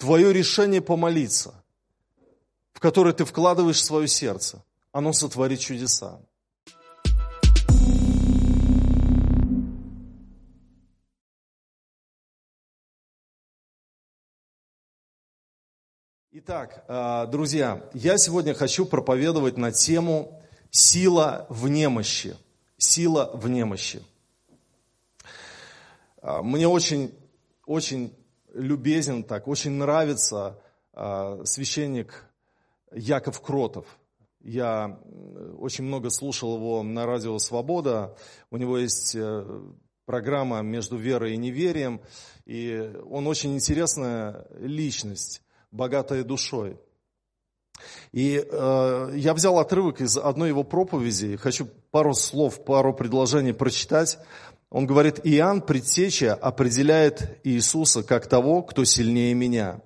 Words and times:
твое 0.00 0.32
решение 0.32 0.80
помолиться, 0.80 1.62
в 2.72 2.80
которое 2.80 3.12
ты 3.12 3.26
вкладываешь 3.26 3.84
свое 3.84 4.08
сердце, 4.08 4.64
оно 4.92 5.12
сотворит 5.12 5.60
чудеса. 5.60 6.20
Итак, 16.32 16.84
а, 16.88 17.26
друзья, 17.26 17.84
я 17.92 18.16
сегодня 18.16 18.54
хочу 18.54 18.86
проповедовать 18.86 19.58
на 19.58 19.70
тему 19.70 20.42
«Сила 20.70 21.46
в 21.50 21.68
немощи». 21.68 22.36
Сила 22.78 23.30
в 23.34 23.46
немощи. 23.50 24.02
А, 26.22 26.42
мне 26.42 26.66
очень, 26.66 27.14
очень 27.66 28.16
любезен 28.52 29.24
так, 29.24 29.48
очень 29.48 29.72
нравится 29.72 30.60
а, 30.92 31.44
священник 31.44 32.24
Яков 32.92 33.40
Кротов. 33.40 33.86
Я 34.40 34.98
очень 35.58 35.84
много 35.84 36.10
слушал 36.10 36.56
его 36.56 36.82
на 36.82 37.04
радио 37.04 37.38
«Свобода». 37.38 38.16
У 38.50 38.56
него 38.56 38.78
есть 38.78 39.14
э, 39.14 39.62
программа 40.06 40.62
«Между 40.62 40.96
верой 40.96 41.34
и 41.34 41.36
неверием». 41.36 42.00
И 42.46 42.90
он 43.10 43.26
очень 43.26 43.54
интересная 43.54 44.46
личность 44.58 45.42
богатая 45.70 46.24
душой. 46.24 46.78
И 48.12 48.42
э, 48.42 49.12
я 49.14 49.34
взял 49.34 49.58
отрывок 49.58 50.00
из 50.00 50.16
одной 50.16 50.48
его 50.48 50.64
проповеди, 50.64 51.36
хочу 51.36 51.66
пару 51.90 52.14
слов, 52.14 52.64
пару 52.64 52.94
предложений 52.94 53.52
прочитать. 53.52 54.18
Он 54.70 54.86
говорит, 54.86 55.20
Иоанн 55.24 55.62
Предтеча 55.62 56.34
определяет 56.34 57.38
Иисуса 57.42 58.04
как 58.04 58.28
того, 58.28 58.62
кто 58.62 58.84
сильнее 58.84 59.34
меня. 59.34 59.80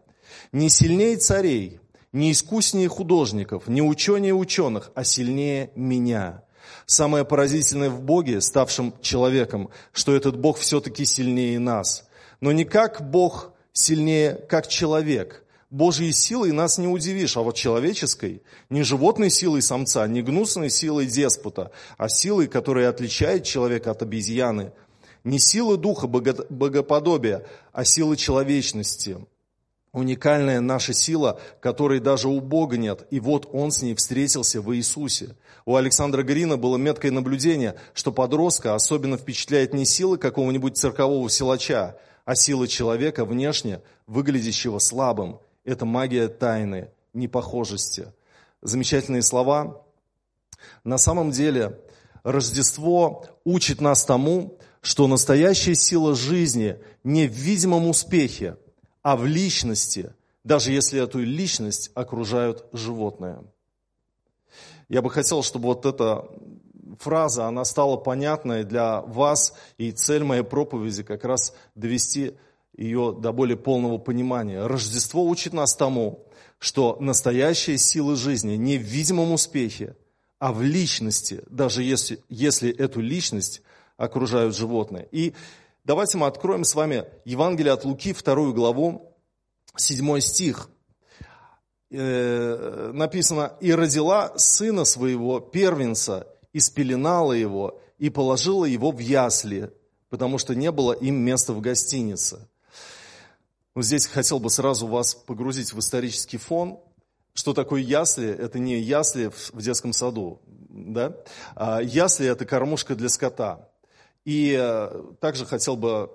Не 0.52 0.68
сильнее 0.68 1.16
царей, 1.16 1.80
не 2.12 2.32
искуснее 2.32 2.88
художников, 2.88 3.66
не 3.66 3.80
ученее 3.80 4.34
ученых, 4.34 4.92
а 4.94 5.02
сильнее 5.02 5.70
меня. 5.74 6.44
Самое 6.84 7.24
поразительное 7.24 7.88
в 7.88 8.02
Боге, 8.02 8.42
ставшем 8.42 8.94
человеком, 9.00 9.70
что 9.92 10.14
этот 10.14 10.38
Бог 10.38 10.58
все-таки 10.58 11.06
сильнее 11.06 11.58
нас. 11.58 12.06
Но 12.40 12.52
не 12.52 12.64
как 12.64 13.10
Бог 13.10 13.52
сильнее, 13.72 14.34
как 14.34 14.68
человек– 14.68 15.43
Божьей 15.74 16.12
силой 16.12 16.52
нас 16.52 16.78
не 16.78 16.86
удивишь, 16.86 17.36
а 17.36 17.40
вот 17.40 17.56
человеческой, 17.56 18.42
не 18.70 18.84
животной 18.84 19.28
силой 19.28 19.60
самца, 19.60 20.06
не 20.06 20.22
гнусной 20.22 20.70
силой 20.70 21.06
деспота, 21.06 21.72
а 21.98 22.08
силой, 22.08 22.46
которая 22.46 22.88
отличает 22.88 23.42
человека 23.42 23.90
от 23.90 24.00
обезьяны. 24.00 24.72
Не 25.24 25.40
сила 25.40 25.76
духа 25.76 26.06
богоподобия, 26.06 27.44
а 27.72 27.84
сила 27.84 28.16
человечности. 28.16 29.18
Уникальная 29.92 30.60
наша 30.60 30.92
сила, 30.92 31.40
которой 31.60 31.98
даже 31.98 32.28
у 32.28 32.40
Бога 32.40 32.76
нет, 32.76 33.08
и 33.10 33.18
вот 33.18 33.48
Он 33.52 33.72
с 33.72 33.82
ней 33.82 33.96
встретился 33.96 34.60
в 34.60 34.72
Иисусе. 34.76 35.34
У 35.66 35.74
Александра 35.74 36.22
Грина 36.22 36.56
было 36.56 36.76
меткое 36.76 37.10
наблюдение, 37.10 37.74
что 37.94 38.12
подростка 38.12 38.76
особенно 38.76 39.16
впечатляет 39.16 39.74
не 39.74 39.86
сила 39.86 40.18
какого-нибудь 40.18 40.76
циркового 40.76 41.28
силача, 41.28 41.96
а 42.24 42.36
сила 42.36 42.68
человека 42.68 43.24
внешне, 43.24 43.80
выглядящего 44.06 44.78
слабым. 44.78 45.40
Это 45.64 45.84
магия 45.86 46.28
тайны, 46.28 46.90
непохожести. 47.12 48.12
Замечательные 48.62 49.22
слова. 49.22 49.82
На 50.84 50.98
самом 50.98 51.30
деле 51.30 51.80
Рождество 52.24 53.26
учит 53.44 53.82
нас 53.82 54.04
тому, 54.04 54.58
что 54.80 55.06
настоящая 55.06 55.74
сила 55.74 56.14
жизни 56.14 56.78
не 57.04 57.28
в 57.28 57.32
видимом 57.32 57.86
успехе, 57.86 58.56
а 59.02 59.16
в 59.16 59.26
личности, 59.26 60.14
даже 60.42 60.72
если 60.72 61.02
эту 61.02 61.20
личность 61.20 61.90
окружают 61.94 62.66
животные. 62.72 63.42
Я 64.88 65.02
бы 65.02 65.10
хотел, 65.10 65.42
чтобы 65.42 65.66
вот 65.66 65.84
эта 65.84 66.26
фраза, 66.98 67.46
она 67.46 67.64
стала 67.64 67.96
понятной 67.96 68.64
для 68.64 69.02
вас, 69.02 69.54
и 69.76 69.92
цель 69.92 70.24
моей 70.24 70.42
проповеди 70.42 71.02
как 71.02 71.24
раз 71.24 71.54
довести 71.74 72.36
ее 72.76 73.16
до 73.18 73.32
более 73.32 73.56
полного 73.56 73.98
понимания. 73.98 74.66
Рождество 74.66 75.24
учит 75.24 75.52
нас 75.52 75.74
тому, 75.74 76.26
что 76.58 76.96
настоящая 77.00 77.78
сила 77.78 78.16
жизни 78.16 78.54
не 78.54 78.78
в 78.78 78.82
видимом 78.82 79.32
успехе, 79.32 79.96
а 80.38 80.52
в 80.52 80.62
личности, 80.62 81.42
даже 81.48 81.82
если, 81.82 82.20
если 82.28 82.74
эту 82.74 83.00
личность 83.00 83.62
окружают 83.96 84.56
животные. 84.56 85.08
И 85.12 85.34
давайте 85.84 86.18
мы 86.18 86.26
откроем 86.26 86.64
с 86.64 86.74
вами 86.74 87.04
Евангелие 87.24 87.72
от 87.72 87.84
Луки, 87.84 88.12
вторую 88.12 88.52
главу, 88.52 89.16
седьмой 89.76 90.20
стих. 90.20 90.68
Э, 91.90 92.90
написано, 92.92 93.56
«И 93.60 93.72
родила 93.72 94.36
сына 94.36 94.84
своего, 94.84 95.38
первенца, 95.38 96.26
и 96.52 96.60
спеленала 96.60 97.32
его, 97.32 97.80
и 97.98 98.10
положила 98.10 98.64
его 98.64 98.90
в 98.90 98.98
ясли, 98.98 99.70
потому 100.08 100.38
что 100.38 100.54
не 100.54 100.70
было 100.72 100.92
им 100.92 101.16
места 101.16 101.52
в 101.52 101.60
гостинице». 101.60 102.48
Здесь 103.76 104.06
хотел 104.06 104.38
бы 104.38 104.50
сразу 104.50 104.86
вас 104.86 105.14
погрузить 105.14 105.72
в 105.72 105.78
исторический 105.80 106.38
фон. 106.38 106.78
Что 107.32 107.52
такое 107.52 107.80
ясли? 107.80 108.28
Это 108.28 108.60
не 108.60 108.78
ясли 108.78 109.30
в 109.52 109.60
детском 109.60 109.92
саду. 109.92 110.40
Да? 110.46 111.16
А 111.56 111.80
ясли– 111.80 112.26
это 112.28 112.44
кормушка 112.44 112.94
для 112.94 113.08
скота. 113.08 113.68
И 114.24 114.56
э, 114.58 115.02
также 115.20 115.44
хотел 115.44 115.76
бы 115.76 116.10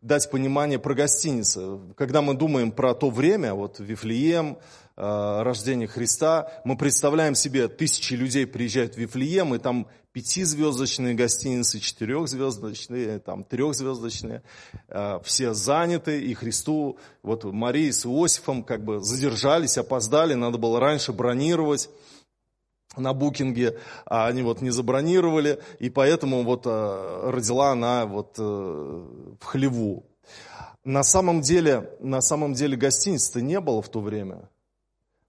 дать 0.00 0.30
понимание 0.30 0.78
про 0.78 0.94
гостиницы. 0.94 1.78
Когда 1.96 2.22
мы 2.22 2.34
думаем 2.34 2.72
про 2.72 2.94
то 2.94 3.10
время, 3.10 3.54
вот 3.54 3.78
Вифлеем, 3.78 4.58
э, 4.96 5.42
рождение 5.42 5.88
Христа, 5.88 6.50
мы 6.64 6.76
представляем 6.76 7.34
себе, 7.34 7.68
тысячи 7.68 8.14
людей 8.14 8.46
приезжают 8.46 8.94
в 8.94 8.98
Вифлеем, 8.98 9.54
и 9.54 9.58
там 9.58 9.86
пятизвездочные 10.12 11.14
гостиницы, 11.14 11.80
четырехзвездочные, 11.80 13.18
там 13.18 13.44
трехзвездочные, 13.44 14.42
э, 14.88 15.20
все 15.24 15.54
заняты, 15.54 16.20
и 16.20 16.34
Христу, 16.34 16.98
вот 17.22 17.44
Марии 17.44 17.90
с 17.90 18.04
Иосифом 18.04 18.62
как 18.62 18.84
бы 18.84 19.00
задержались, 19.00 19.78
опоздали, 19.78 20.34
надо 20.34 20.58
было 20.58 20.80
раньше 20.80 21.12
бронировать 21.12 21.88
на 22.96 23.12
букинге, 23.12 23.78
а 24.04 24.26
они 24.26 24.42
вот 24.42 24.60
не 24.60 24.70
забронировали, 24.70 25.60
и 25.78 25.90
поэтому 25.90 26.42
вот 26.42 26.66
э, 26.66 27.30
родила 27.30 27.72
она 27.72 28.06
вот 28.06 28.36
э, 28.38 28.42
в 28.42 29.44
хлеву. 29.44 30.04
На 30.84 31.02
самом 31.02 31.40
деле, 31.40 31.90
на 32.00 32.20
самом 32.20 32.54
деле 32.54 32.76
гостиниц-то 32.76 33.40
не 33.40 33.60
было 33.60 33.82
в 33.82 33.88
то 33.88 34.00
время. 34.00 34.48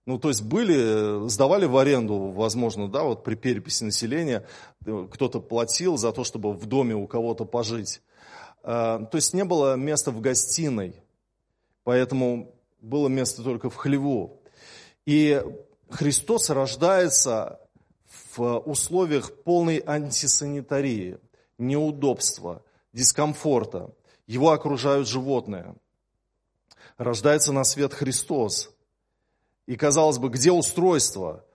Ну, 0.05 0.19
то 0.19 0.27
есть 0.27 0.41
были, 0.41 1.29
сдавали 1.29 1.65
в 1.65 1.77
аренду, 1.77 2.31
возможно, 2.31 2.89
да, 2.89 3.03
вот 3.03 3.23
при 3.23 3.35
переписи 3.35 3.85
населения 3.85 4.45
кто-то 4.83 5.39
платил 5.39 5.95
за 5.95 6.11
то, 6.11 6.25
чтобы 6.25 6.51
в 6.53 6.65
доме 6.65 6.95
у 6.95 7.07
кого-то 7.07 7.45
пожить. 7.45 8.01
Э, 8.63 8.99
то 9.09 9.15
есть 9.15 9.33
не 9.33 9.45
было 9.45 9.75
места 9.75 10.11
в 10.11 10.19
гостиной, 10.19 10.95
поэтому 11.83 12.53
было 12.81 13.07
место 13.07 13.43
только 13.43 13.69
в 13.69 13.75
хлеву. 13.75 14.41
И 15.05 15.41
Христос 15.93 16.49
рождается 16.49 17.59
в 18.35 18.57
условиях 18.59 19.43
полной 19.43 19.81
антисанитарии, 19.85 21.17
неудобства, 21.57 22.63
дискомфорта. 22.93 23.93
Его 24.27 24.51
окружают 24.51 25.07
животные. 25.07 25.75
Рождается 26.97 27.51
на 27.51 27.63
свет 27.63 27.93
Христос– 27.93 28.69
и 29.65 29.75
казалось 29.75 30.17
бы, 30.17 30.29
где 30.29 30.51
устройство? 30.51 31.45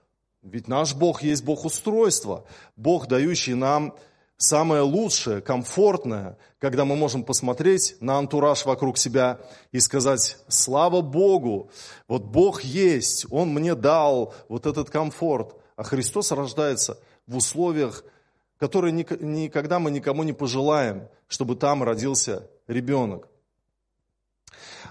Ведь 0.41 0.67
наш 0.67 0.95
Бог 0.95 1.21
есть 1.21 1.43
Бог 1.43 1.65
устройства. 1.65 2.45
Бог, 2.75 3.07
дающий 3.07 3.53
нам 3.53 3.95
самое 4.39 4.81
лучшее, 4.81 5.41
комфортное, 5.41 6.37
когда 6.59 6.85
мы 6.85 6.95
можем 6.95 7.23
посмотреть 7.23 7.95
на 7.99 8.17
антураж 8.17 8.65
вокруг 8.65 8.97
себя 8.97 9.39
и 9.71 9.79
сказать, 9.79 10.37
слава 10.47 11.01
Богу, 11.01 11.69
вот 12.07 12.23
Бог 12.23 12.61
есть, 12.61 13.27
Он 13.29 13.53
мне 13.53 13.75
дал 13.75 14.33
вот 14.47 14.65
этот 14.65 14.89
комфорт. 14.89 15.55
А 15.75 15.83
Христос 15.83 16.31
рождается 16.31 16.97
в 17.27 17.37
условиях, 17.37 18.03
которые 18.57 18.91
никогда 18.91 19.79
мы 19.79 19.91
никому 19.91 20.23
не 20.23 20.33
пожелаем, 20.33 21.07
чтобы 21.27 21.55
там 21.55 21.83
родился 21.83 22.49
ребенок. 22.67 23.27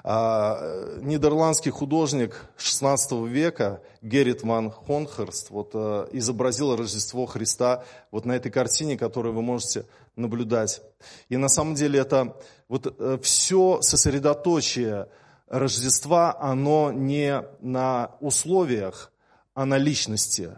А, 0.05 0.99
нидерландский 1.01 1.71
художник 1.71 2.47
XVI 2.57 3.29
века 3.29 3.83
Геррит 4.03 4.43
ван 4.43 4.71
Хонхерст 4.71 5.51
вот, 5.51 5.71
э, 5.75 6.09
изобразил 6.13 6.77
Рождество 6.77 7.27
Христа 7.27 7.85
вот 8.11 8.25
на 8.25 8.33
этой 8.33 8.51
картине, 8.51 8.97
которую 8.97 9.35
вы 9.35 9.43
можете 9.43 9.87
наблюдать. 10.17 10.83
И 11.29 11.37
на 11.37 11.49
самом 11.49 11.75
деле 11.75 12.01
это 12.01 12.37
вот 12.69 12.95
э, 12.99 13.19
все 13.23 13.81
сосредоточие 13.83 15.09
Рождества, 15.49 16.37
оно 16.39 16.93
не 16.93 17.43
на 17.61 18.17
условиях, 18.21 19.13
а 19.55 19.65
на 19.65 19.79
личности, 19.79 20.53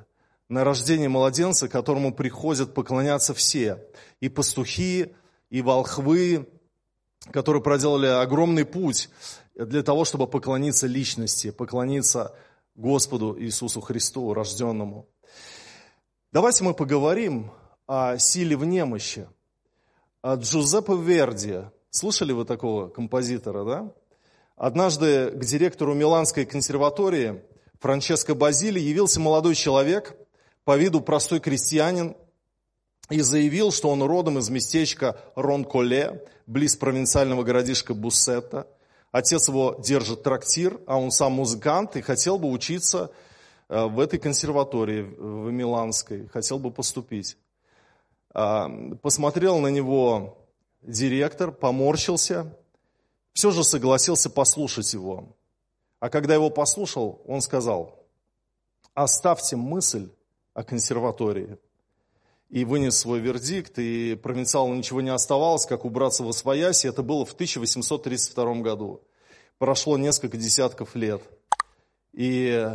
на 0.49 0.65
рождение 0.65 1.09
младенца, 1.09 1.69
которому 1.69 2.12
приходят 2.12 2.75
поклоняться 2.75 3.33
все, 3.33 3.83
и 4.21 4.29
пастухи, 4.29 5.15
и 5.49 5.62
волхвы, 5.62 6.49
которые 7.31 7.62
проделали 7.62 8.06
огромный 8.06 8.64
путь 8.64 9.08
для 9.55 9.82
того, 9.82 10.05
чтобы 10.05 10.26
поклониться 10.26 10.87
личности, 10.87 11.50
поклониться 11.50 12.34
Господу 12.75 13.37
Иисусу 13.38 13.81
Христу, 13.81 14.32
рожденному. 14.32 15.08
Давайте 16.32 16.64
мы 16.64 16.75
поговорим 16.75 17.50
о 17.87 18.17
силе 18.19 18.56
в 18.56 18.64
немощи. 18.64 19.28
Джузеппе 20.25 20.96
Верди, 20.96 21.62
слышали 21.90 22.32
вы 22.32 22.44
такого 22.44 22.88
композитора, 22.88 23.64
да? 23.64 23.93
Однажды 24.56 25.31
к 25.31 25.44
директору 25.44 25.94
Миланской 25.94 26.44
консерватории 26.44 27.43
Франческо 27.81 28.34
Базили 28.34 28.78
явился 28.78 29.19
молодой 29.19 29.55
человек, 29.55 30.16
по 30.64 30.76
виду 30.76 31.00
простой 31.00 31.40
крестьянин, 31.40 32.14
и 33.11 33.21
заявил, 33.21 33.73
что 33.73 33.91
он 33.91 34.03
родом 34.03 34.39
из 34.39 34.49
местечка 34.49 35.21
Ронколе, 35.35 36.25
близ 36.47 36.77
провинциального 36.77 37.43
городишка 37.43 37.95
Буссетта. 37.95 38.67
Отец 39.12 39.49
его 39.49 39.77
держит 39.79 40.23
трактир, 40.23 40.81
а 40.87 40.99
он 40.99 41.11
сам 41.11 41.33
музыкант 41.33 41.97
и 41.97 42.01
хотел 42.01 42.39
бы 42.39 42.49
учиться 42.51 43.11
э, 43.69 43.85
в 43.85 43.99
этой 43.99 44.19
консерватории, 44.19 45.03
в 45.03 45.51
Миланской, 45.51 46.29
хотел 46.29 46.59
бы 46.59 46.71
поступить. 46.71 47.37
А, 48.33 48.69
посмотрел 49.03 49.59
на 49.59 49.69
него 49.69 50.39
директор, 50.83 51.51
поморщился 51.51 52.57
все 53.33 53.51
же 53.51 53.65
согласился 53.65 54.31
послушать 54.31 54.93
его. 54.93 55.37
А 55.99 56.09
когда 56.09 56.35
его 56.35 56.51
послушал, 56.51 57.23
он 57.27 57.41
сказал, 57.41 58.07
оставьте 58.95 59.57
мысль 59.57 60.11
о 60.55 60.62
консерватории. 60.62 61.59
И 62.50 62.64
вынес 62.64 62.99
свой 62.99 63.20
вердикт, 63.20 63.79
и 63.79 64.19
провинциалу 64.20 64.75
ничего 64.75 65.00
не 65.00 65.11
оставалось, 65.11 65.67
как 65.67 65.85
убраться 65.85 66.25
в 66.25 66.29
Освояси. 66.29 66.88
Это 66.88 67.02
было 67.02 67.25
в 67.25 67.32
1832 67.32 68.55
году. 68.56 69.02
Прошло 69.58 69.97
несколько 69.97 70.37
десятков 70.37 70.94
лет. 70.97 71.23
И 72.12 72.69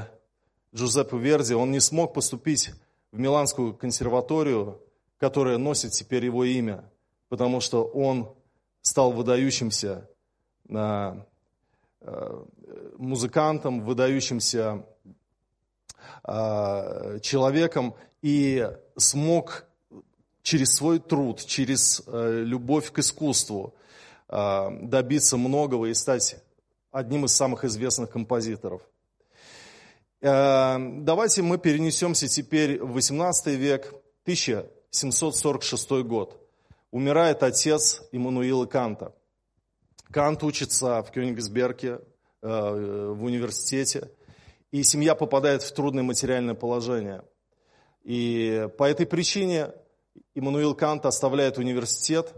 Джузеппе 0.74 1.18
Верди, 1.18 1.54
он 1.54 1.72
не 1.72 1.82
смог 1.82 2.14
поступить 2.14 2.72
в 3.12 3.20
Миланскую 3.20 3.74
консерваторию, 3.74 4.82
которая 5.18 5.58
носит 5.58 5.92
теперь 5.92 6.26
его 6.26 6.46
имя, 6.46 6.90
потому 7.28 7.60
что 7.60 7.84
он 7.84 8.34
стал 8.82 9.12
выдающимся 9.12 10.08
Э, 12.08 12.46
музыкантом, 12.98 13.82
выдающимся 13.82 14.86
э, 16.24 17.20
человеком 17.22 17.96
и 18.22 18.70
смог 18.96 19.65
через 20.46 20.76
свой 20.76 21.00
труд, 21.00 21.44
через 21.46 22.02
э, 22.08 22.44
любовь 22.46 22.92
к 22.92 23.00
искусству 23.00 23.76
добиться 24.28 25.38
многого 25.38 25.86
и 25.86 25.94
стать 25.94 26.38
одним 26.92 27.26
из 27.26 27.32
самых 27.36 27.64
известных 27.64 28.10
композиторов. 28.10 28.82
Давайте 30.20 31.44
мы 31.44 31.60
перенесемся 31.60 32.28
теперь 32.28 32.82
в 32.82 32.94
18 32.94 33.48
век, 33.56 33.94
1746 34.24 35.92
год. 36.02 36.42
Умирает 36.90 37.44
отец 37.44 38.02
Иммануила 38.12 38.66
Канта– 38.66 39.14
Кант 40.12 40.44
учится 40.44 41.04
в 41.04 41.12
Кёнигсберге, 41.12 42.00
э, 42.42 43.12
в 43.12 43.24
университете, 43.24 44.12
и 44.72 44.84
семья 44.84 45.16
попадает 45.16 45.64
в 45.64 45.74
трудное 45.74 46.04
материальное 46.04 46.54
положение. 46.54 47.24
И 48.04 48.70
по 48.78 48.86
этой 48.86 49.06
причине 49.06 49.74
Иммануил 50.36 50.76
Кант 50.76 51.06
оставляет 51.06 51.58
университет, 51.58 52.34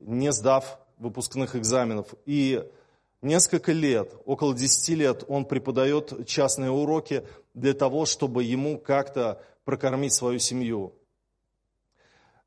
не 0.00 0.32
сдав 0.32 0.80
выпускных 0.98 1.54
экзаменов. 1.54 2.08
И 2.26 2.68
несколько 3.20 3.72
лет, 3.72 4.12
около 4.24 4.54
10 4.54 4.88
лет, 4.90 5.24
он 5.28 5.44
преподает 5.44 6.26
частные 6.26 6.70
уроки 6.70 7.24
для 7.54 7.74
того, 7.74 8.06
чтобы 8.06 8.42
ему 8.42 8.78
как-то 8.78 9.40
прокормить 9.64 10.12
свою 10.12 10.40
семью. 10.40 10.94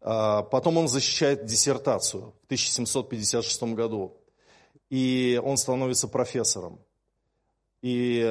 А, 0.01 0.43
потом 0.43 0.77
он 0.77 0.87
защищает 0.89 1.45
диссертацию 1.45 2.33
в 2.41 2.45
1756 2.45 3.63
году 3.75 4.17
и 4.89 5.39
он 5.43 5.57
становится 5.57 6.07
профессором. 6.07 6.79
И 7.81 8.25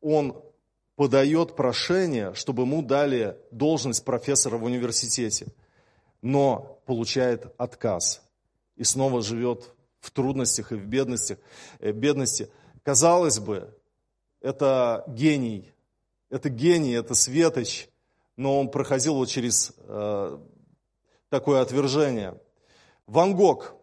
он 0.00 0.42
подает 0.96 1.56
прошение, 1.56 2.34
чтобы 2.34 2.62
ему 2.62 2.82
дали 2.82 3.38
должность 3.50 4.04
профессора 4.04 4.58
в 4.58 4.64
университете, 4.64 5.46
но 6.22 6.80
получает 6.86 7.52
отказ 7.58 8.22
и 8.76 8.84
снова 8.84 9.22
живет 9.22 9.70
в 10.00 10.10
трудностях 10.10 10.72
и 10.72 10.76
в 10.76 10.86
бедностях, 10.86 11.38
э, 11.78 11.92
бедности. 11.92 12.50
Казалось 12.82 13.38
бы, 13.38 13.76
это 14.40 15.04
гений, 15.08 15.70
это 16.30 16.48
гений, 16.48 16.92
это 16.92 17.14
светоч, 17.14 17.88
но 18.36 18.58
он 18.58 18.70
проходил 18.70 19.14
вот 19.14 19.28
через 19.28 19.72
э, 19.78 20.38
такое 21.28 21.60
отвержение. 21.60 22.40
Ван 23.06 23.34
Гог 23.34 23.74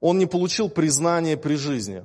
он 0.00 0.18
не 0.18 0.26
получил 0.26 0.68
признания 0.68 1.36
при 1.36 1.54
жизни. 1.54 2.04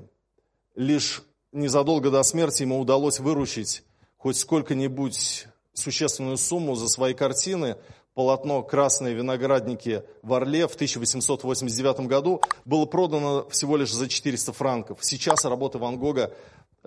Лишь 0.75 1.23
незадолго 1.51 2.09
до 2.09 2.23
смерти 2.23 2.63
ему 2.63 2.79
удалось 2.79 3.19
выручить 3.19 3.83
хоть 4.17 4.37
сколько-нибудь 4.37 5.47
существенную 5.73 6.37
сумму 6.37 6.75
за 6.75 6.87
свои 6.87 7.13
картины. 7.13 7.77
Полотно 8.13 8.61
«Красные 8.61 9.13
виноградники» 9.13 10.03
в 10.21 10.33
Орле 10.33 10.67
в 10.67 10.75
1889 10.75 12.07
году 12.07 12.41
было 12.65 12.85
продано 12.85 13.47
всего 13.49 13.77
лишь 13.77 13.93
за 13.93 14.09
400 14.09 14.51
франков. 14.51 14.99
Сейчас 15.01 15.45
работа 15.45 15.77
Ван 15.77 15.97
Гога 15.97 16.33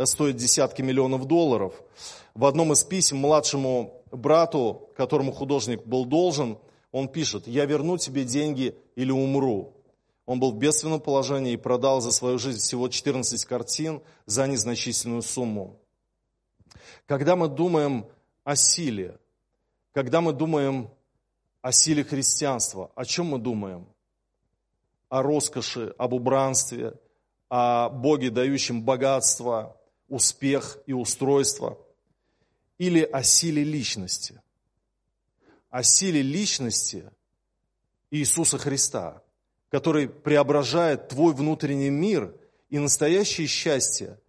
стоит 0.04 0.36
десятки 0.36 0.82
миллионов 0.82 1.24
долларов. 1.24 1.72
В 2.34 2.44
одном 2.44 2.72
из 2.72 2.84
писем 2.84 3.18
младшему 3.18 4.02
брату, 4.12 4.90
которому 4.96 5.32
художник 5.32 5.86
был 5.86 6.04
должен, 6.04 6.58
он 6.92 7.08
пишет, 7.08 7.46
«Я 7.46 7.64
верну 7.64 7.96
тебе 7.96 8.24
деньги 8.24 8.76
или 8.94 9.10
умру». 9.10 9.72
Он 10.26 10.40
был 10.40 10.52
в 10.52 10.58
бедственном 10.58 11.00
положении 11.00 11.54
и 11.54 11.58
продал 11.58 12.02
за 12.02 12.12
свою 12.12 12.38
жизнь 12.38 12.58
всего 12.58 12.88
14 12.88 13.44
картин 13.46 14.02
за 14.26 14.46
незначительную 14.46 15.22
сумму. 15.22 15.78
Когда 17.06 17.34
мы 17.34 17.48
думаем 17.48 18.06
о 18.42 18.56
силе, 18.56 19.18
когда 19.92 20.20
мы 20.20 20.32
думаем 20.32 20.90
о 21.64 21.72
силе 21.72 22.04
христианства, 22.04 22.92
о 22.94 23.06
чем 23.06 23.26
мы 23.26 23.38
думаем? 23.38 23.86
О 25.08 25.22
роскоши, 25.22 25.94
об 25.96 26.12
убранстве, 26.12 26.92
о 27.48 27.88
Боге, 27.88 28.30
дающем 28.30 28.82
богатство, 28.82 29.80
успех 30.08 30.78
и 30.84 30.92
устройство, 30.92 31.78
или 32.76 33.00
о 33.00 33.22
силе 33.22 33.64
личности, 33.64 34.42
о 35.70 35.82
силе 35.82 36.20
личности 36.20 37.10
Иисуса 38.10 38.58
Христа– 38.58 39.22
который 39.74 40.08
преображает 40.08 41.08
твой 41.08 41.34
внутренний 41.34 41.90
мир 41.90 42.32
и 42.70 42.78
настоящее 42.78 43.48
счастье 43.48 44.20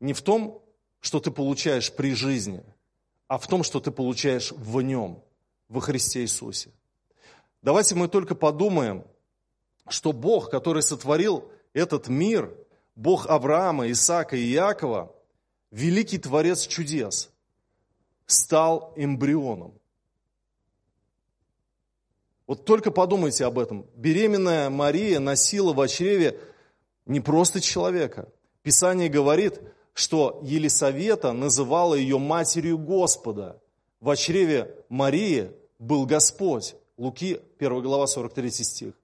не 0.00 0.14
в 0.14 0.22
том, 0.22 0.62
что 1.00 1.20
ты 1.20 1.30
получаешь 1.30 1.92
при 1.92 2.14
жизни, 2.14 2.64
а 3.28 3.36
в 3.36 3.46
том, 3.48 3.64
что 3.64 3.80
ты 3.80 3.90
получаешь 3.90 4.50
в 4.52 4.80
нем, 4.80 5.22
во 5.72 5.80
Христе 5.80 6.20
Иисусе. 6.20 6.70
Давайте 7.62 7.94
мы 7.94 8.06
только 8.06 8.34
подумаем, 8.34 9.04
что 9.88 10.12
Бог, 10.12 10.50
который 10.50 10.82
сотворил 10.82 11.50
этот 11.72 12.08
мир, 12.08 12.54
Бог 12.94 13.26
Авраама, 13.26 13.90
Исаака 13.90 14.36
и 14.36 14.52
Иакова, 14.52 15.14
великий 15.70 16.18
Творец 16.18 16.66
чудес, 16.66 17.30
стал 18.26 18.92
эмбрионом. 18.96 19.72
Вот 22.46 22.66
только 22.66 22.90
подумайте 22.90 23.46
об 23.46 23.58
этом. 23.58 23.86
Беременная 23.94 24.68
Мария 24.68 25.20
носила 25.20 25.72
в 25.72 25.88
чреве 25.88 26.38
не 27.06 27.20
просто 27.20 27.62
человека. 27.62 28.28
Писание 28.62 29.08
говорит, 29.08 29.58
что 29.94 30.38
Елисавета 30.42 31.32
называла 31.32 31.94
ее 31.94 32.18
матерью 32.18 32.76
Господа. 32.76 33.58
В 34.00 34.14
чреве 34.16 34.76
Марии 34.90 35.52
был 35.82 36.06
Господь. 36.06 36.74
Луки, 36.96 37.40
1 37.58 37.82
глава, 37.82 38.06
43 38.06 38.50
стих. 38.50 38.94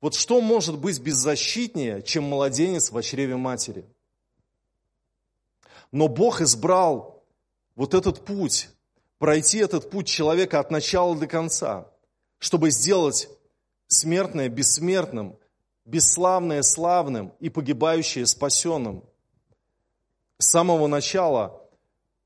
Вот 0.00 0.14
что 0.14 0.40
может 0.40 0.78
быть 0.78 1.00
беззащитнее, 1.00 2.02
чем 2.02 2.24
младенец 2.24 2.90
в 2.90 3.02
чреве 3.02 3.36
матери? 3.36 3.84
Но 5.92 6.08
Бог 6.08 6.40
избрал 6.40 7.22
вот 7.76 7.94
этот 7.94 8.24
путь, 8.24 8.68
пройти 9.18 9.58
этот 9.58 9.90
путь 9.90 10.06
человека 10.06 10.60
от 10.60 10.70
начала 10.70 11.16
до 11.16 11.26
конца– 11.26 11.88
чтобы 12.44 12.70
сделать 12.70 13.30
смертное 13.86 14.50
бессмертным, 14.50 15.38
бесславное 15.86 16.60
славным 16.60 17.32
и 17.40 17.48
погибающее 17.48 18.26
спасенным. 18.26 19.02
С 20.38 20.50
самого 20.50 20.86
начала 20.86 21.66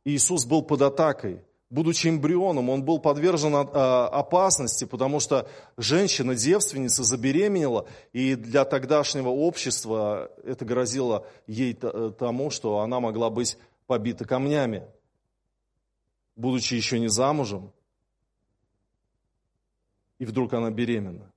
Иисус 0.04 0.44
был 0.44 0.62
под 0.62 0.82
атакой, 0.82 1.44
будучи 1.70 2.08
эмбрионом, 2.08 2.70
он 2.70 2.82
был 2.82 2.98
подвержен 2.98 3.54
а, 3.54 4.08
опасности, 4.08 4.84
потому 4.84 5.20
что 5.20 5.48
женщина-девственница 5.76 7.02
забеременела, 7.02 7.86
и 8.12 8.34
для 8.34 8.64
тогдашнего 8.64 9.28
общества 9.28 10.30
это 10.44 10.64
грозило 10.64 11.26
ей 11.46 11.74
тому, 11.74 12.50
что 12.50 12.80
она 12.80 13.00
могла 13.00 13.30
быть 13.30 13.58
побита 13.86 14.24
камнями, 14.24 14.86
будучи 16.36 16.74
еще 16.74 16.98
не 16.98 17.08
замужем, 17.08 17.72
и 20.18 20.24
вдруг 20.24 20.52
она 20.54 20.70
беременна. 20.70 21.30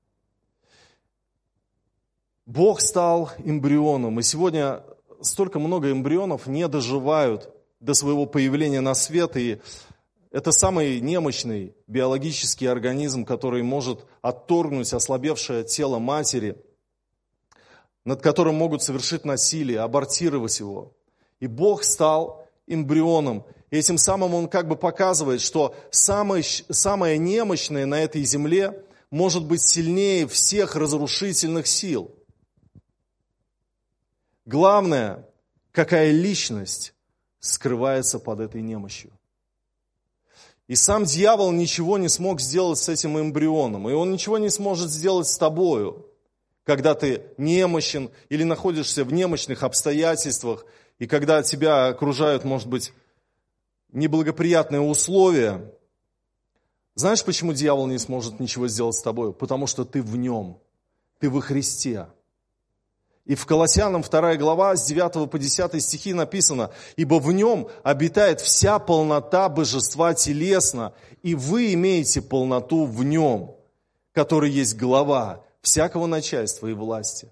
Бог 2.45 2.81
стал 2.81 3.31
эмбрионом, 3.37 4.19
и 4.19 4.23
сегодня 4.23 4.83
столько 5.21 5.59
много 5.59 5.91
эмбрионов 5.91 6.47
не 6.47 6.67
доживают 6.67 7.53
до 7.79 7.93
своего 7.93 8.25
появления 8.25 8.81
на 8.81 8.93
свет, 8.93 9.37
и 9.37 9.61
это 10.31 10.53
самый 10.53 11.01
немощный 11.01 11.75
биологический 11.87 12.67
организм, 12.67 13.25
который 13.25 13.63
может 13.63 14.05
отторгнуть 14.21 14.93
ослабевшее 14.93 15.65
тело 15.65 15.99
матери, 15.99 16.57
над 18.05 18.21
которым 18.21 18.55
могут 18.55 18.81
совершить 18.81 19.25
насилие, 19.25 19.81
абортировать 19.81 20.57
его. 20.59 20.93
И 21.41 21.47
Бог 21.47 21.83
стал 21.83 22.47
эмбрионом. 22.65 23.45
И 23.69 23.77
этим 23.77 23.97
самым 23.97 24.33
Он 24.33 24.47
как 24.47 24.67
бы 24.67 24.77
показывает, 24.77 25.41
что 25.41 25.75
самое, 25.91 26.43
самое 26.43 27.17
немощное 27.17 27.85
на 27.85 28.01
этой 28.01 28.23
земле 28.23 28.85
может 29.09 29.45
быть 29.45 29.61
сильнее 29.61 30.27
всех 30.27 30.77
разрушительных 30.77 31.67
сил. 31.67 32.15
Главное, 34.45 35.27
какая 35.71 36.11
личность 36.11 36.93
скрывается 37.39 38.17
под 38.17 38.39
этой 38.39 38.61
немощью. 38.61 39.11
И 40.71 40.75
сам 40.77 41.03
дьявол 41.03 41.51
ничего 41.51 41.97
не 41.97 42.07
смог 42.07 42.39
сделать 42.39 42.79
с 42.79 42.87
этим 42.87 43.19
эмбрионом, 43.19 43.89
и 43.89 43.91
он 43.91 44.09
ничего 44.09 44.37
не 44.37 44.49
сможет 44.49 44.89
сделать 44.89 45.27
с 45.27 45.37
тобою, 45.37 46.05
когда 46.63 46.95
ты 46.95 47.23
немощен 47.37 48.09
или 48.29 48.45
находишься 48.45 49.03
в 49.03 49.11
немощных 49.11 49.63
обстоятельствах, 49.63 50.65
и 50.97 51.07
когда 51.07 51.43
тебя 51.43 51.87
окружают, 51.87 52.45
может 52.45 52.69
быть, 52.69 52.93
неблагоприятные 53.91 54.79
условия. 54.79 55.73
Знаешь, 56.95 57.25
почему 57.25 57.51
дьявол 57.51 57.87
не 57.87 57.97
сможет 57.97 58.39
ничего 58.39 58.69
сделать 58.69 58.95
с 58.95 59.01
тобой? 59.01 59.33
Потому 59.33 59.67
что 59.67 59.83
ты 59.83 60.01
в 60.01 60.15
нем, 60.15 60.57
ты 61.19 61.29
во 61.29 61.41
Христе. 61.41 62.07
И 63.25 63.35
в 63.35 63.45
Колоссянам 63.45 64.01
2 64.01 64.35
глава 64.37 64.75
с 64.75 64.85
9 64.85 65.29
по 65.29 65.37
10 65.37 65.81
стихи 65.81 66.13
написано, 66.13 66.71
«Ибо 66.95 67.19
в 67.19 67.31
нем 67.31 67.69
обитает 67.83 68.41
вся 68.41 68.79
полнота 68.79 69.47
божества 69.47 70.13
телесно, 70.13 70.93
и 71.21 71.35
вы 71.35 71.73
имеете 71.73 72.21
полноту 72.21 72.85
в 72.85 73.03
нем, 73.03 73.55
который 74.11 74.49
есть 74.49 74.75
глава 74.75 75.43
всякого 75.61 76.07
начальства 76.07 76.67
и 76.67 76.73
власти». 76.73 77.31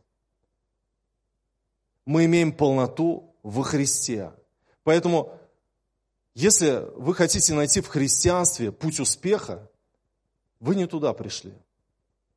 Мы 2.05 2.25
имеем 2.25 2.51
полноту 2.53 3.35
во 3.43 3.63
Христе. 3.63 4.31
Поэтому, 4.83 5.37
если 6.35 6.87
вы 6.95 7.13
хотите 7.15 7.53
найти 7.53 7.81
в 7.81 7.87
христианстве 7.87 8.71
путь 8.71 8.99
успеха, 8.99 9.69
вы 10.59 10.75
не 10.75 10.85
туда 10.85 11.13
пришли 11.13 11.53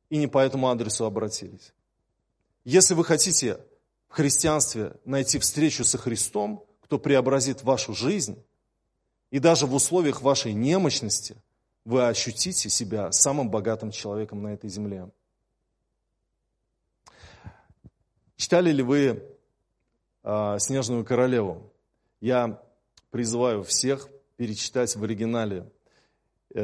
и 0.09 0.17
не 0.17 0.27
по 0.27 0.39
этому 0.39 0.69
адресу 0.69 1.05
обратились. 1.05 1.73
Если 2.65 2.93
вы 2.93 3.03
хотите 3.03 3.59
в 4.07 4.13
христианстве 4.13 4.95
найти 5.05 5.37
встречу 5.39 5.83
со 5.83 5.97
Христом, 5.97 6.65
кто 6.81 6.97
преобразит 6.97 7.63
вашу 7.63 7.93
жизнь, 7.93 8.41
и 9.31 9.39
даже 9.39 9.65
в 9.65 9.73
условиях 9.73 10.21
вашей 10.21 10.53
немощности 10.53 11.35
вы 11.83 12.07
ощутите 12.07 12.69
себя 12.69 13.11
самым 13.11 13.49
богатым 13.49 13.91
человеком 13.91 14.43
на 14.43 14.53
этой 14.53 14.69
земле. 14.69 15.09
Читали 18.37 18.71
ли 18.71 18.83
вы 18.83 19.23
э, 20.23 20.55
«Снежную 20.59 21.03
королеву»? 21.03 21.71
Я 22.21 22.61
призываю 23.09 23.63
всех 23.63 24.07
перечитать 24.37 24.95
в 24.95 25.03
оригинале 25.03 25.69
э, 26.53 26.61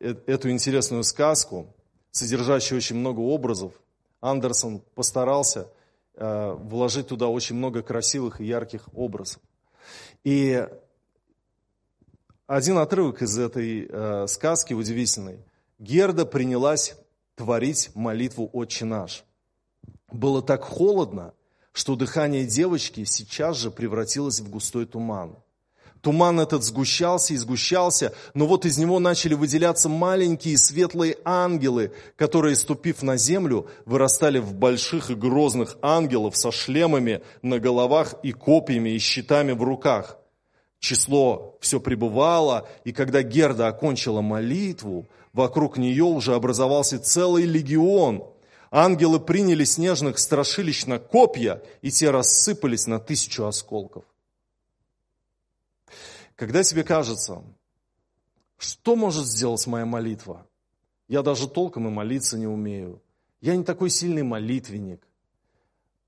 э, 0.00 0.14
эту 0.26 0.50
интересную 0.50 1.04
сказку, 1.04 1.74
содержащую 2.10 2.78
очень 2.78 2.96
много 2.96 3.20
образов, 3.20 3.72
Андерсон 4.30 4.82
постарался 4.94 5.68
э, 6.14 6.52
вложить 6.58 7.08
туда 7.08 7.28
очень 7.28 7.56
много 7.56 7.82
красивых 7.82 8.40
и 8.40 8.44
ярких 8.44 8.88
образов. 8.92 9.40
И 10.24 10.66
один 12.46 12.78
отрывок 12.78 13.22
из 13.22 13.38
этой 13.38 13.86
э, 13.88 14.26
сказки 14.26 14.74
удивительный. 14.74 15.44
Герда 15.78 16.26
принялась 16.26 16.96
творить 17.34 17.90
молитву 17.94 18.48
«Отче 18.52 18.84
наш». 18.84 19.24
Было 20.10 20.42
так 20.42 20.62
холодно, 20.62 21.34
что 21.72 21.96
дыхание 21.96 22.46
девочки 22.46 23.04
сейчас 23.04 23.56
же 23.56 23.70
превратилось 23.70 24.40
в 24.40 24.48
густой 24.48 24.86
туман. 24.86 25.36
Туман 26.00 26.40
этот 26.40 26.62
сгущался 26.62 27.34
и 27.34 27.36
сгущался, 27.36 28.14
но 28.34 28.46
вот 28.46 28.64
из 28.64 28.78
него 28.78 28.98
начали 28.98 29.34
выделяться 29.34 29.88
маленькие 29.88 30.56
светлые 30.56 31.16
ангелы, 31.24 31.92
которые, 32.16 32.56
ступив 32.56 33.02
на 33.02 33.16
землю, 33.16 33.66
вырастали 33.84 34.38
в 34.38 34.54
больших 34.54 35.10
и 35.10 35.14
грозных 35.14 35.76
ангелов 35.82 36.36
со 36.36 36.52
шлемами 36.52 37.22
на 37.42 37.58
головах 37.58 38.14
и 38.22 38.32
копьями 38.32 38.90
и 38.90 38.98
щитами 38.98 39.52
в 39.52 39.62
руках. 39.62 40.18
Число 40.78 41.56
все 41.60 41.80
пребывало, 41.80 42.68
и 42.84 42.92
когда 42.92 43.22
Герда 43.22 43.66
окончила 43.68 44.20
молитву, 44.20 45.06
вокруг 45.32 45.78
нее 45.78 46.04
уже 46.04 46.34
образовался 46.34 46.98
целый 46.98 47.44
легион. 47.44 48.24
Ангелы 48.70 49.18
приняли 49.18 49.64
снежных 49.64 50.18
страшилищ 50.18 50.86
на 50.86 50.98
копья, 50.98 51.62
и 51.82 51.90
те 51.90 52.10
рассыпались 52.10 52.86
на 52.86 53.00
тысячу 53.00 53.46
осколков. 53.46 54.04
Когда 56.36 56.62
тебе 56.62 56.84
кажется, 56.84 57.42
что 58.58 58.94
может 58.94 59.26
сделать 59.26 59.66
моя 59.66 59.86
молитва? 59.86 60.46
Я 61.08 61.22
даже 61.22 61.48
толком 61.48 61.88
и 61.88 61.90
молиться 61.90 62.38
не 62.38 62.46
умею. 62.46 63.02
Я 63.40 63.56
не 63.56 63.64
такой 63.64 63.90
сильный 63.90 64.22
молитвенник. 64.22 65.06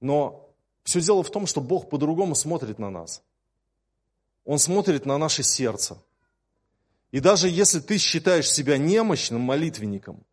Но 0.00 0.50
все 0.84 1.00
дело 1.00 1.22
в 1.22 1.30
том, 1.30 1.46
что 1.46 1.60
Бог 1.60 1.88
по-другому 1.88 2.34
смотрит 2.34 2.78
на 2.78 2.90
нас. 2.90 3.22
Он 4.44 4.58
смотрит 4.58 5.06
на 5.06 5.18
наше 5.18 5.42
сердце. 5.42 6.02
И 7.10 7.20
даже 7.20 7.48
если 7.48 7.80
ты 7.80 7.96
считаешь 7.96 8.50
себя 8.50 8.76
немощным 8.76 9.40
молитвенником, 9.40 10.24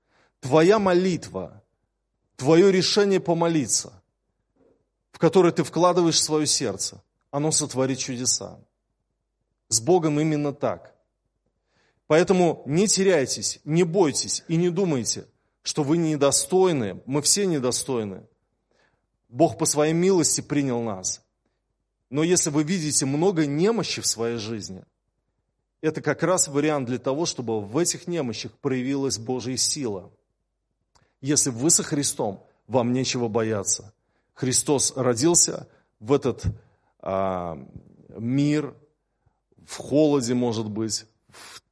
твоя 0.42 0.78
молитва, 0.78 1.64
твое 2.36 2.72
решение 2.72 3.22
помолиться, 3.22 4.02
в 5.12 5.20
которое 5.20 5.54
ты 5.54 5.64
вкладываешь 5.64 6.22
свое 6.22 6.46
сердце, 6.46 7.02
оно 7.32 7.52
сотворит 7.52 8.00
чудеса. 8.00 8.60
С 9.68 9.82
Богом 9.82 10.20
именно 10.20 10.54
так. 10.54 10.96
Поэтому 12.08 12.64
не 12.66 12.88
теряйтесь, 12.88 13.60
не 13.64 13.84
бойтесь 13.84 14.44
и 14.48 14.56
не 14.58 14.70
думайте, 14.70 15.26
что 15.64 15.84
вы 15.84 15.98
недостойны. 15.98 17.02
Мы 17.06 17.22
все 17.22 17.46
недостойны. 17.46 18.28
Бог 19.30 19.58
по 19.58 19.66
своей 19.66 19.94
милости 19.94 20.42
принял 20.42 20.82
нас. 20.82 21.22
Но 22.10 22.24
если 22.24 22.52
вы 22.52 22.64
видите 22.64 23.06
много 23.06 23.48
немощи 23.48 24.02
в 24.02 24.08
своей 24.08 24.38
жизни, 24.38 24.84
это 25.82 26.02
как 26.02 26.24
раз 26.24 26.48
вариант 26.48 26.88
для 26.88 27.00
того, 27.00 27.26
чтобы 27.26 27.62
в 27.62 27.78
этих 27.78 28.08
немощах 28.08 28.52
проявилась 28.60 29.18
Божья 29.18 29.58
сила. 29.58 30.12
Если 31.22 31.50
вы 31.50 31.70
со 31.72 31.84
Христом, 31.84 32.46
вам 32.68 32.94
нечего 32.94 33.28
бояться. 33.28 33.94
Христос 34.34 34.94
родился 34.96 35.68
в 36.00 36.14
этот 36.14 36.44
а, 37.00 37.58
мир, 38.10 38.76
в 39.66 39.78
холоде, 39.78 40.34
может 40.34 40.70
быть, 40.70 41.06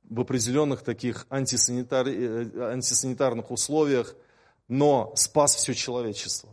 в 0.09 0.19
определенных 0.19 0.83
таких 0.83 1.25
антисанитар... 1.29 2.07
Э, 2.07 2.71
антисанитарных 2.73 3.51
условиях, 3.51 4.15
но 4.67 5.13
спас 5.15 5.55
все 5.55 5.73
человечество. 5.73 6.49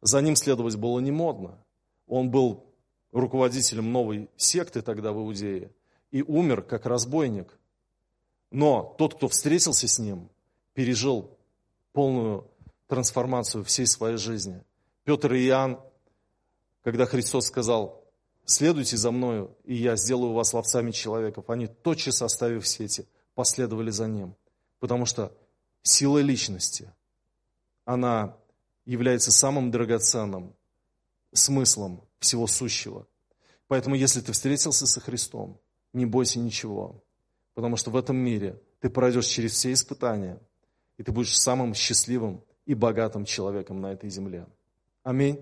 За 0.00 0.20
ним 0.20 0.36
следовать 0.36 0.76
было 0.76 1.00
не 1.00 1.10
модно. 1.10 1.58
Он 2.06 2.30
был 2.30 2.64
руководителем 3.12 3.92
новой 3.92 4.28
секты 4.36 4.82
тогда 4.82 5.12
в 5.12 5.18
Иудее 5.18 5.70
и 6.10 6.22
умер 6.22 6.62
как 6.62 6.86
разбойник. 6.86 7.58
Но 8.50 8.94
тот, 8.98 9.14
кто 9.14 9.28
встретился 9.28 9.88
с 9.88 9.98
ним, 9.98 10.28
пережил 10.74 11.30
полную 11.92 12.46
трансформацию 12.86 13.64
всей 13.64 13.86
своей 13.86 14.16
жизни. 14.16 14.62
Петр 15.04 15.32
и 15.32 15.46
Иоанн, 15.46 15.80
когда 16.82 17.06
Христос 17.06 17.46
сказал, 17.46 18.03
следуйте 18.44 18.96
за 18.96 19.10
мною, 19.10 19.56
и 19.64 19.74
я 19.74 19.96
сделаю 19.96 20.32
вас 20.32 20.52
ловцами 20.52 20.90
человеков. 20.90 21.50
Они 21.50 21.66
тотчас 21.66 22.22
оставив 22.22 22.66
сети, 22.66 23.06
последовали 23.34 23.90
за 23.90 24.06
ним. 24.06 24.34
Потому 24.78 25.06
что 25.06 25.32
сила 25.82 26.18
личности, 26.18 26.92
она 27.84 28.36
является 28.84 29.32
самым 29.32 29.70
драгоценным 29.70 30.54
смыслом 31.32 32.02
всего 32.18 32.46
сущего. 32.46 33.06
Поэтому, 33.66 33.94
если 33.94 34.20
ты 34.20 34.32
встретился 34.32 34.86
со 34.86 35.00
Христом, 35.00 35.60
не 35.92 36.06
бойся 36.06 36.38
ничего. 36.38 37.02
Потому 37.54 37.76
что 37.76 37.90
в 37.90 37.96
этом 37.96 38.16
мире 38.16 38.60
ты 38.80 38.90
пройдешь 38.90 39.26
через 39.26 39.52
все 39.52 39.72
испытания, 39.72 40.40
и 40.98 41.02
ты 41.02 41.12
будешь 41.12 41.38
самым 41.38 41.74
счастливым 41.74 42.44
и 42.66 42.74
богатым 42.74 43.24
человеком 43.24 43.80
на 43.80 43.92
этой 43.92 44.10
земле. 44.10 44.46
Аминь. 45.02 45.40